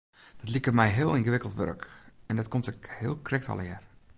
[0.43, 1.83] Dat liket my heel yngewikkeld wurk
[2.29, 3.83] en dat komt ek heel krekt allegear.